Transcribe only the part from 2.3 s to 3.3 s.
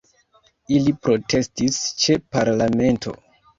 parlamento.